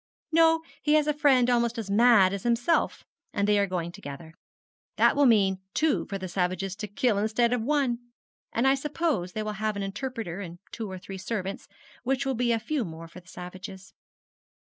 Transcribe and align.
'No, 0.31 0.63
he 0.81 0.93
has 0.95 1.05
a 1.05 1.13
friend 1.13 1.47
almost 1.47 1.77
as 1.77 1.91
mad 1.91 2.33
as 2.33 2.41
himself, 2.41 3.05
and 3.33 3.47
they 3.47 3.59
are 3.59 3.67
going 3.67 3.91
together. 3.91 4.33
That 4.95 5.15
will 5.15 5.27
mean 5.27 5.61
two 5.75 6.05
for 6.07 6.17
the 6.17 6.27
savages 6.27 6.75
to 6.77 6.87
kill 6.87 7.19
instead 7.19 7.53
of 7.53 7.61
one; 7.61 7.99
and 8.51 8.67
I 8.67 8.73
suppose 8.73 9.33
they 9.33 9.43
will 9.43 9.53
have 9.61 9.75
an 9.75 9.83
interpreter 9.83 10.39
and 10.39 10.57
two 10.71 10.89
or 10.89 10.97
three 10.97 11.19
servants, 11.19 11.67
which 12.01 12.25
will 12.25 12.33
be 12.33 12.51
a 12.51 12.57
few 12.57 12.83
more 12.83 13.07
for 13.07 13.19
the 13.19 13.27
savages.' 13.29 13.93